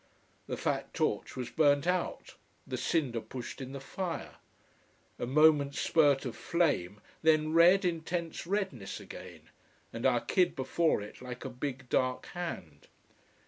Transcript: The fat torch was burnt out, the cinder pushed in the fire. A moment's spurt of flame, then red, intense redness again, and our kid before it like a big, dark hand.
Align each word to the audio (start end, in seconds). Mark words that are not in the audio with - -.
The 0.47 0.57
fat 0.57 0.95
torch 0.95 1.35
was 1.35 1.51
burnt 1.51 1.85
out, 1.85 2.33
the 2.65 2.75
cinder 2.75 3.21
pushed 3.21 3.61
in 3.61 3.71
the 3.71 3.79
fire. 3.79 4.37
A 5.19 5.27
moment's 5.27 5.79
spurt 5.79 6.25
of 6.25 6.35
flame, 6.35 6.99
then 7.21 7.53
red, 7.53 7.85
intense 7.85 8.47
redness 8.47 8.99
again, 8.99 9.51
and 9.93 10.03
our 10.07 10.21
kid 10.21 10.55
before 10.55 11.03
it 11.03 11.21
like 11.21 11.45
a 11.45 11.51
big, 11.51 11.87
dark 11.87 12.25
hand. 12.33 12.87